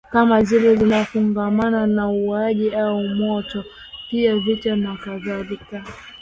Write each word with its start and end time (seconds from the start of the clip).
Kama 0.13 0.43
zile 0.43 0.75
zinazofungamana 0.75 1.87
na 1.87 2.09
uuaji 2.09 2.75
au 2.75 3.03
moto 3.07 3.63
pia 4.09 4.35
vita 4.39 4.75
na 4.75 4.97
kadhalika 4.97 5.83